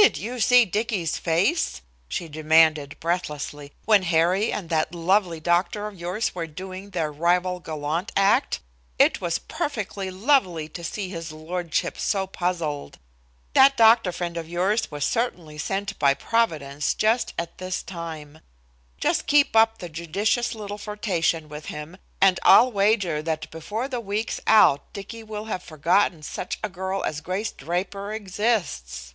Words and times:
"Did 0.00 0.16
you 0.16 0.38
see 0.38 0.64
Dicky's 0.64 1.18
face," 1.18 1.82
she 2.08 2.28
demanded 2.28 2.96
breathlessly, 3.00 3.72
"when 3.84 4.04
Harry 4.04 4.52
and 4.52 4.70
that 4.70 4.94
lovely 4.94 5.40
doctor 5.40 5.88
of 5.88 5.98
yours 5.98 6.36
were 6.36 6.46
doing 6.46 6.90
the 6.90 7.10
rival 7.10 7.58
gallant 7.58 8.12
act? 8.16 8.60
It 9.00 9.20
was 9.20 9.40
perfectly 9.40 10.08
lovely 10.08 10.68
to 10.68 10.84
see 10.84 11.08
his 11.08 11.32
lordship 11.32 11.98
so 11.98 12.28
puzzled. 12.28 13.00
That 13.54 13.76
doctor 13.76 14.12
friend 14.12 14.36
of 14.36 14.48
yours 14.48 14.88
was 14.88 15.04
certainly 15.04 15.58
sent 15.58 15.98
by 15.98 16.14
Providence 16.14 16.94
just 16.94 17.34
at 17.36 17.58
this 17.58 17.82
time. 17.82 18.38
Just 18.98 19.26
keep 19.26 19.56
up 19.56 19.82
a 19.82 19.88
judicious 19.88 20.54
little 20.54 20.78
flirtation 20.78 21.48
with 21.48 21.66
him 21.66 21.96
and 22.20 22.38
I'll 22.44 22.70
wager 22.70 23.20
that 23.22 23.50
before 23.50 23.88
the 23.88 24.00
week's 24.00 24.38
out 24.46 24.92
Dicky 24.92 25.24
will 25.24 25.46
have 25.46 25.62
forgotten 25.64 26.22
such 26.22 26.60
a 26.62 26.68
girl 26.68 27.02
as 27.02 27.20
Grace 27.20 27.50
Draper 27.50 28.12
exists." 28.12 29.14